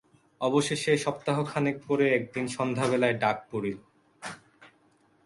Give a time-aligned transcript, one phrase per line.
[0.41, 3.79] অবশেষে সপ্তাহখানেক পরে একদিন সন্ধ্যাবেলায় ডাক পড়িল।